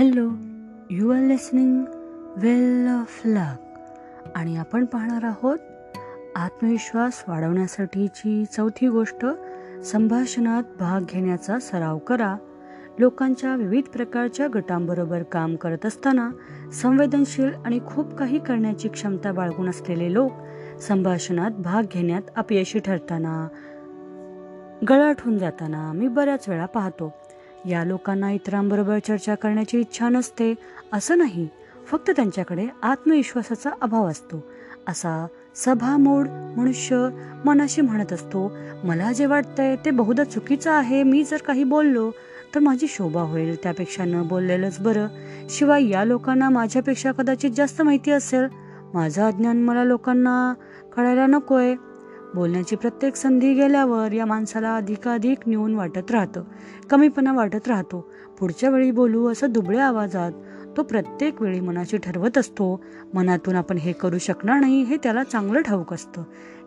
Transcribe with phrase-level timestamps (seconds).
[0.00, 0.30] Hello
[0.90, 1.84] you are listening
[2.36, 3.78] well of luck.
[4.36, 5.58] आणि आपण पाहणार आहोत
[6.36, 9.26] आत्मविश्वास वाढवण्यासाठीची चौथी गोष्ट
[9.84, 12.36] संभाषणात भाग घेण्याचा सराव करा.
[12.98, 16.30] लोकांच्या विविध प्रकारच्या गटांबरोबर काम करत असताना
[16.72, 20.32] संवेदनशील आणि खूप काही करण्याची क्षमता बाळगून असलेले लोक
[20.80, 23.48] संभाषणात भाग घेण्यात अपयशी ठरताना
[24.88, 27.12] गळाट होऊन जाताना मी बऱ्याच वेळा पाहतो.
[27.68, 30.54] या लोकांना इतरांबरोबर चर्चा करण्याची इच्छा नसते
[30.92, 31.48] असं नाही.
[31.86, 34.44] फक्त त्यांच्याकडे आत्मविश्वासाचा अभाव असतो.
[34.88, 37.08] असा सभा मोड मनुष्य
[37.44, 38.52] मनाशी म्हणत असतो
[38.84, 41.02] मला जे वाटतंय ते बहुधा चुकीचं आहे.
[41.02, 42.10] मी जर काही बोललो
[42.54, 43.56] तर माझी शोभा होईल.
[43.62, 45.06] त्यापेक्षा न बोललेलंच बरं.
[45.50, 48.48] शिवाय या लोकांना माझ्यापेक्षा कदाचित जास्त माहिती असेल.
[48.94, 50.54] माझं अज्ञान मला लोकांना
[50.96, 51.74] कळायला नकोय.
[52.34, 56.42] बोलण्याची प्रत्येक संधी गेल्यावर या माणसाला अधिकाधिक न्यून वाटत राहतं
[56.90, 58.10] कमीपणा वाटत राहतो.
[58.40, 60.32] पुढच्या वेळी बोलू असं दुबळ्या आवाजात
[60.76, 65.60] तो प्रत्येक वेळी मनाशी ठरवत असतो मनातून आपण हे करू शकणार नाही हे त्याला चांगलं
[65.60, 66.22] ठाऊक असतं.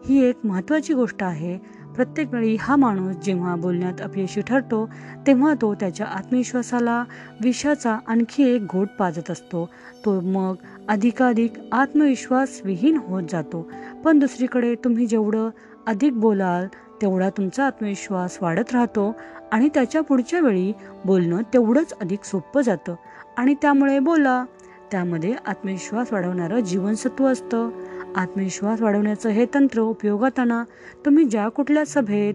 [0.05, 1.57] ही एक महत्त्वाची गोष्ट आहे.
[1.95, 4.89] प्रत्येक वेळी हा माणूस जेव्हा बोलण्यात अपयशी ठरतो
[5.27, 7.03] तेव्हा तो त्याच्या आत्मविश्वासाला
[7.43, 9.69] विषाचा आणखी एक घोट पाजत असतो.
[10.05, 10.55] तो मग
[10.89, 13.71] अधिकाधिक आत्मविश्वास विहीन होत जातो.
[14.05, 15.49] पण दुसरीकडे तुम्ही जेवढं
[15.87, 16.67] अधिक बोलाल
[17.01, 19.15] तेवढा तुमचा आत्मविश्वास वाढत राहतो
[19.51, 20.73] आणि त्याच्या पुढच्या वेळी
[21.05, 22.95] बोलणं तेवढंच अधिक सोपं जातं.
[23.37, 24.45] आणि त्यामुळे बोला.
[24.91, 27.69] त्यामध्ये आत्मविश्वास वाढवणारं जीवनसत्व असतं.
[28.15, 30.63] आत्मविश्वास वाढवण्याचं हे तंत्र उपयोगात आणा.
[31.05, 32.33] तुम्ही ज्या कुठल्या सभेत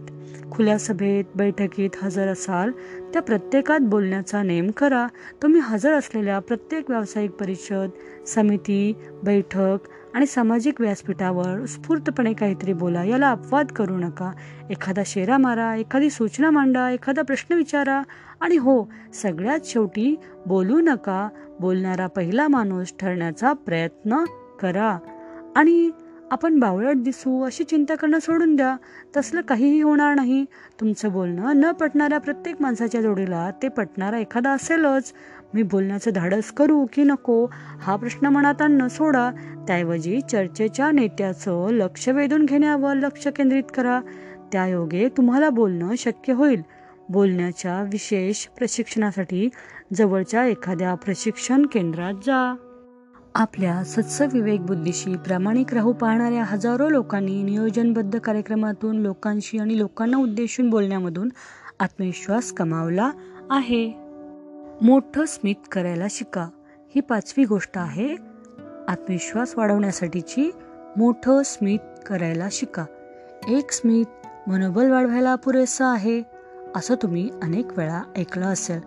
[0.52, 2.70] खुल्या सभेत बैठकीत हजर असाल
[3.12, 5.06] त्या प्रत्येकात बोलण्याचा नेम करा.
[5.42, 7.88] तुम्ही हजर असलेल्या प्रत्येक व्यावसायिक परिषद
[8.26, 9.78] समिती बैठक
[10.14, 13.04] आणि सामाजिक व्यासपीठावर स्फूर्तपणे काहीतरी बोला.
[13.04, 14.32] याला अपवाद करू नका.
[14.70, 18.02] एखादा शेरा मारा एखादी सूचना मांडा एखादा प्रश्न विचारा.
[18.40, 21.28] आणि हो सगळ्यात शेवटी बोलू नका.
[21.60, 24.16] बोलणारा पहिला माणूस ठरण्याचा प्रयत्न
[24.60, 24.98] करा.
[25.58, 25.90] आणि
[26.30, 28.76] आपण बावळट दिसू अशी चिंता करणं सोडून द्या.
[29.16, 30.44] तसलं काहीही होणार नाही.
[30.80, 35.12] तुमचं बोलणं न पटणाऱ्या प्रत्येक माणसाच्या जोडीला ते पटणारा एखादा असेलच.
[35.54, 37.46] मी बोलण्याचं धाडस करू की नको
[37.80, 39.30] हा प्रश्न मनात आणणं सोडा.
[39.66, 44.00] त्याऐवजी चर्चेच्या नेत्याचं लक्ष वेधून घेण्यावर लक्ष केंद्रित करा.
[44.52, 46.62] त्यायोगे तुम्हाला बोलणं शक्य होईल.
[47.08, 49.48] बोलण्याच्या विशेष प्रशिक्षणासाठी
[49.94, 52.56] जवळच्या एखाद्या प्रशिक्षण केंद्रात जा.
[53.34, 60.70] आपल्या सत्स विवेक बुद्धीशी प्रामाणिक राहू पाहणाऱ्या हजारो लोकांनी नियोजनबद्ध कार्यक्रमातून लोकांशी आणि लोकांना उद्देशून
[60.70, 61.28] बोलण्यामधून
[61.80, 63.10] आत्मविश्वास कमावला
[63.50, 63.92] आहे.
[64.82, 66.48] मोठं स्मित करायला शिका.
[66.94, 68.14] ही पाचवी गोष्ट आहे.
[68.88, 70.50] आत्मविश्वास वाढवण्यासाठीची
[70.96, 72.84] मोठं स्मित करायला शिका.
[73.48, 76.22] एक स्मित मनोबल वाढवायला पुरेसं आहे
[76.76, 78.80] असं तुम्ही अनेक वेळा ऐकलं असेल.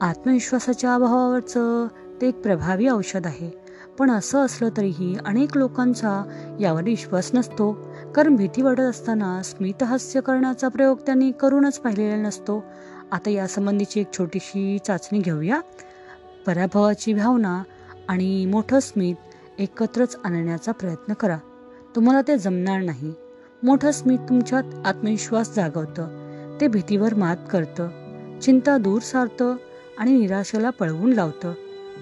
[0.00, 1.86] आत्मविश्वासाच्या अभावावरचं
[2.20, 3.59] ते एक प्रभावी औषध आहे.
[4.00, 6.22] पण असं असलं तरीही अनेक लोकांचा
[6.60, 7.72] यावर विश्वास नसतो.
[8.14, 12.64] कारण भीती वाटत असताना स्मितहास्य करण्याचा प्रयोग त्यांनी करूनच पाहिलेला नसतो.
[13.12, 15.60] आता यासंबंधीची एक छोटीशी चाचणी घेऊया.
[16.46, 17.62] पराभवाची भावना
[18.08, 19.14] आणि मोठं स्मित
[19.58, 21.38] एकत्रच आणण्याचा प्रयत्न करा.
[21.96, 23.12] तुम्हाला ते जमणार नाही.
[23.62, 26.06] मोठं स्मित तुमच्यात आत्मविश्वास जागवतं.
[26.60, 27.88] ते भीतीवर मात करतं.
[28.40, 29.56] चिंता दूर सारतं
[29.98, 31.52] आणि निराशेला पळवून लावतं.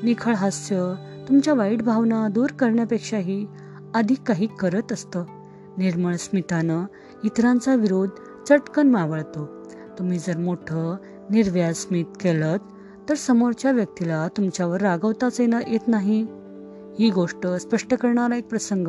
[0.02, 0.94] निखळ हास्य
[1.28, 3.46] तुमच्या वाईट भावना दूर करण्यापेक्षाही
[3.94, 5.24] अधिक काही करत असतं.
[5.78, 6.84] निर्मळ स्मितानं
[7.24, 8.08] इतरांचा विरोध
[8.48, 9.48] चटकन मावळतो.
[9.98, 10.96] तुम्ही जर मोठं
[11.30, 12.56] निर्व्या स्मित केलं
[13.08, 16.26] तर समोरच्या व्यक्तीला तुमच्यावर रागवताच येणं येत नाही.
[16.98, 18.88] ही गोष्ट स्पष्ट करणारा एक प्रसंग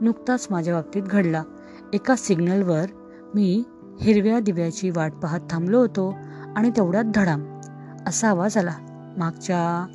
[0.00, 1.42] नुकताच माझ्या बाबतीत घडला.
[1.92, 2.84] एका सिग्नलवर
[3.34, 3.62] मी
[4.00, 6.14] हिरव्या दिव्याची वाट पाहत थांबलो होतो
[6.56, 7.60] आणि तेवढ्यात धडाम.
[8.06, 8.74] असा आवाज आला.
[9.18, 9.86] मागच्या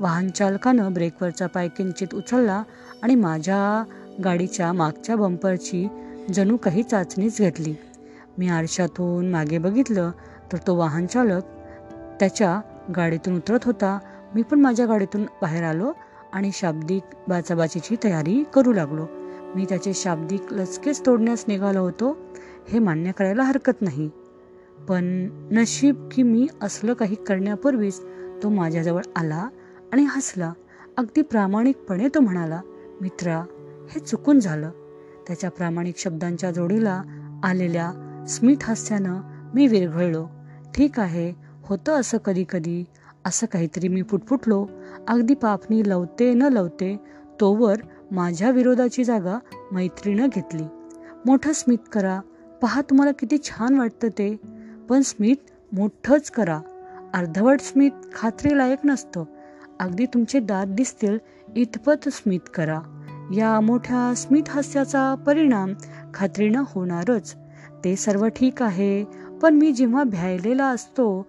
[0.00, 2.62] वाहन चालकानं ब्रेकवरचा पाय किंचित उचलला
[3.02, 3.84] आणि माझ्या
[4.24, 5.88] गाडीच्या मागच्या बंपरची
[6.34, 7.74] जणू काही चाचणीच घेतली.
[8.38, 10.10] मी आरशातून मागे बघितलं
[10.52, 11.42] तर तो वाहन चालक
[12.20, 12.60] त्याच्या
[12.96, 13.98] गाडीतून उतरत होता.
[14.34, 15.92] मी पण माझ्या गाडीतून बाहेर आलो
[16.32, 19.06] आणि शाब्दिक बाचाबाचीची तयारी करू लागलो.
[19.56, 22.16] मी त्याचे शाब्दिक लचकेच तोडण्यास निघालो होतो.
[22.68, 24.10] हे मान्य करायला हरकत नाही.
[24.88, 28.00] पण नशीब की मी असलं काही करण्यापूर्वीच
[28.42, 29.48] तो माझ्याजवळ आला
[29.94, 30.52] आणि हसला.
[30.96, 32.60] अगदी प्रामाणिकपणे तो म्हणाला
[33.00, 33.44] मित्रा
[33.90, 34.70] हे चुकून झालं.
[35.26, 37.02] त्याच्या प्रामाणिक शब्दांच्या जोडीला
[37.44, 37.92] आलेल्या
[38.28, 39.20] स्मित हास्यानं
[39.54, 40.26] मी विरघळलो.
[40.74, 41.32] ठीक आहे
[41.62, 42.84] होतं असं कधी कधी
[43.24, 44.66] असं काहीतरी मी फुटफुटलो
[45.08, 46.96] अगदी पापणी लवते न लवते
[47.40, 47.76] तोवर
[48.10, 49.38] माझ्या विरोधाची जागा
[49.72, 50.64] मैत्रीनं घेतली.
[51.26, 52.20] मोठं स्मित करा.
[52.62, 54.36] पहा तुम्हाला किती छान वाटतं ते.
[54.88, 55.36] पण स्मित
[55.72, 56.60] मोठंच करा.
[57.14, 59.24] अर्धवट स्मित खात्रीलायक नसतं.
[59.80, 61.18] अगदी तुमचे दात दिसतील
[61.56, 62.80] इतपत स्मित करा.
[63.34, 65.72] या मोठ्या स्मित हास्याचा परिणाम
[66.14, 67.34] खात्रीनं होणारच.
[67.84, 69.04] ते सर्व ठीक आहे
[69.42, 71.26] पण मी जेव्हा भ्यायलेला असतो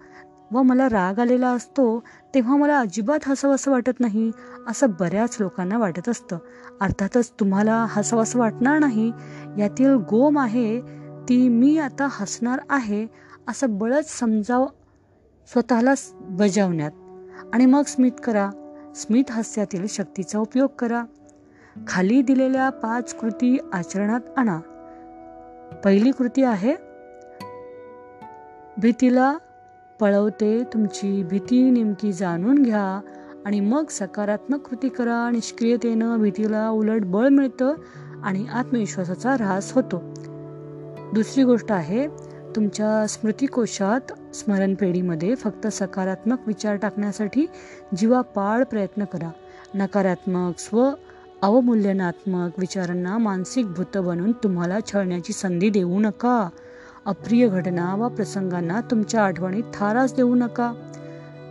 [0.52, 2.02] व मला राग आलेला असतो
[2.34, 4.30] तेव्हा मला अजिबात हसावंसं वाटत नाही
[4.68, 6.38] असं बऱ्याच लोकांना वाटत असतं.
[6.80, 9.12] अर्थातच तुम्हाला हसावंसं वाटणार नाही
[9.58, 10.80] यातील गोम आहे
[11.28, 13.06] ती मी आता हसणार आहे
[13.48, 14.66] असं बळच समजाव
[15.52, 16.90] स्वतःला बजावण्यात.
[17.52, 18.50] आणि मग स्मित करा.
[18.96, 21.04] स्मित हास्यातील शक्तीचा उपयोग करा.
[21.86, 24.58] खाली दिलेल्या पाच कृती आचरणात आणा.
[25.84, 26.76] पहिली कृती आहे
[28.78, 29.36] भीतीला
[30.00, 33.00] पळवते तुमची भीती नेमकी जाणून घ्या
[33.46, 35.30] आणि मग सकारात्मक कृती करा.
[35.30, 37.74] निष्क्रियतेनं भीतीला उलट बळ मिळतं
[38.24, 40.02] आणि आत्मविश्वासाचा ऱ्हास होतो.
[41.14, 42.08] दुसरी गोष्ट आहे
[42.56, 47.46] तुमच्या स्मृतिकोशात स्मरणपेढीमध्ये फक्त सकारात्मक विचार टाकण्यासाठी
[47.96, 49.30] जीवापाड प्रयत्न करा.
[49.74, 50.90] नकारात्मक स्व
[51.42, 56.48] अवमूल्यनात्मक विचारांना मानसिक भूत बनून तुम्हाला छळण्याची संधी देऊ नका.
[57.06, 60.72] अप्रिय घटना वा प्रसंगांना तुमच्या आठवणीत थारास देऊ नका.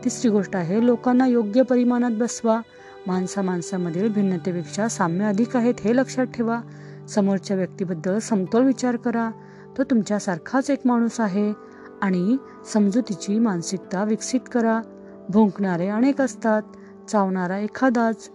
[0.04, 2.62] तिसरी गोष्ट आहे लोकांना योग्य परिमाणात बसवा.
[3.08, 6.62] माणसा माणसामधील भिन्नतेपेक्षा साम्य अधिक आहेत हे लक्षात ठेवा.
[7.10, 9.32] समोरच्या व्यक्तीबद्दल समतोल विचार करा.
[9.78, 11.54] तो तुमच्यासारखाच एक माणूस आहे
[12.02, 12.38] आणि
[12.74, 14.82] समजुतीची मानसिकता विकसित करा.
[15.30, 16.62] भोंकणारे अनेक असतात
[17.10, 18.30] चावणारा एखादाच.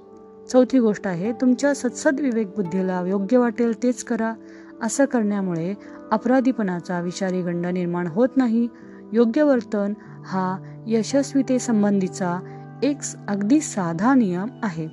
[0.52, 4.34] चौथी गोष्ट आहे तुमच्या सत्सद विवेक बुद्धीला योग्य वाटेल तेच करा.
[4.82, 5.74] असं करण्यामुळे
[6.12, 8.68] अपराधीपणाचा विषारी गंड निर्माण होत नाही.
[9.12, 9.92] योग्य वर्तन
[10.24, 10.56] हा
[10.86, 12.38] यशस्वीतेसंबंधीचा
[12.82, 12.96] एक
[13.28, 14.88] अगदी साधा नियम आहे.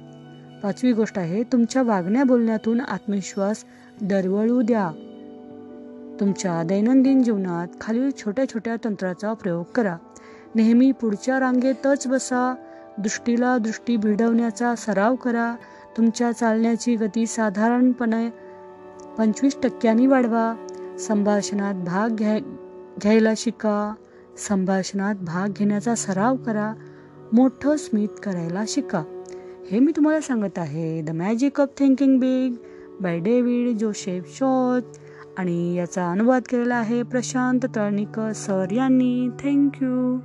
[0.64, 3.66] पाचवी गोष्ट आहे तुमच्या वागण्या बोलण्यातून आत्मविश्वास
[4.02, 5.07] दरवळू द्या.
[6.20, 9.98] तुमच्या दैनंदिन जीवनात खालील छोट्या छोट्या तंत्राचा प्रयोग करा.
[10.56, 12.56] नेहमी पुढच्या रांगेतच बसा.
[12.98, 15.56] दृष्टीला दृष्टी भिडवण्याचा सराव करा.
[15.98, 18.30] तुमच्या चालण्याची गती साधारणपणे
[19.18, 20.68] पंचवीस टक्क्यांनी वाढवा.
[21.00, 22.40] संभाषणात भाग घ्याय
[23.02, 23.94] घ्यायला शिका.
[24.38, 26.74] संभाषणात भाग घेण्याचा सराव करा.
[27.34, 29.04] मोठं स्मित करायला शिका.
[29.72, 31.02] हे मी तुम्हाला सांगत आहे.
[31.02, 32.54] The magic of thinking big
[33.02, 34.84] by David Joseph shot
[35.38, 39.30] आणि याचा अनुवाद केलेला आहे प्रशांत तळणीकर सर यांनी.
[39.40, 40.18] Thank you